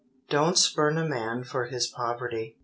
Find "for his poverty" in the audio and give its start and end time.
1.43-2.57